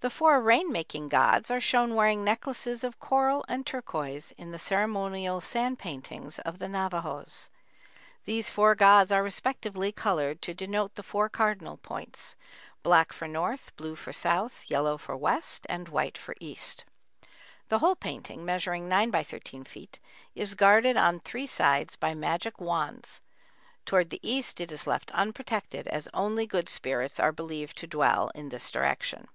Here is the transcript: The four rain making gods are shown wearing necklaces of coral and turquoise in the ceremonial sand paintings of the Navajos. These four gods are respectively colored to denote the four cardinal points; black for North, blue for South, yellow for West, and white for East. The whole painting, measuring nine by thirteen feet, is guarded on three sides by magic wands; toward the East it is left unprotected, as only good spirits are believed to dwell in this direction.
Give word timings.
The 0.00 0.10
four 0.10 0.38
rain 0.42 0.70
making 0.70 1.08
gods 1.08 1.50
are 1.50 1.62
shown 1.62 1.94
wearing 1.94 2.22
necklaces 2.22 2.84
of 2.84 3.00
coral 3.00 3.42
and 3.48 3.64
turquoise 3.64 4.32
in 4.32 4.50
the 4.50 4.58
ceremonial 4.58 5.40
sand 5.40 5.78
paintings 5.78 6.38
of 6.40 6.58
the 6.58 6.68
Navajos. 6.68 7.48
These 8.26 8.50
four 8.50 8.74
gods 8.74 9.10
are 9.10 9.22
respectively 9.22 9.92
colored 9.92 10.42
to 10.42 10.52
denote 10.52 10.94
the 10.96 11.02
four 11.02 11.30
cardinal 11.30 11.78
points; 11.78 12.36
black 12.82 13.14
for 13.14 13.26
North, 13.26 13.74
blue 13.76 13.94
for 13.94 14.12
South, 14.12 14.64
yellow 14.66 14.98
for 14.98 15.16
West, 15.16 15.64
and 15.70 15.88
white 15.88 16.18
for 16.18 16.34
East. 16.38 16.84
The 17.68 17.78
whole 17.78 17.96
painting, 17.96 18.44
measuring 18.44 18.86
nine 18.90 19.10
by 19.10 19.22
thirteen 19.22 19.64
feet, 19.64 20.00
is 20.34 20.54
guarded 20.54 20.98
on 20.98 21.18
three 21.20 21.46
sides 21.46 21.96
by 21.96 22.12
magic 22.12 22.60
wands; 22.60 23.22
toward 23.86 24.10
the 24.10 24.20
East 24.22 24.60
it 24.60 24.70
is 24.70 24.86
left 24.86 25.10
unprotected, 25.12 25.88
as 25.88 26.08
only 26.12 26.46
good 26.46 26.68
spirits 26.68 27.18
are 27.18 27.32
believed 27.32 27.78
to 27.78 27.86
dwell 27.86 28.30
in 28.34 28.50
this 28.50 28.70
direction. 28.70 29.28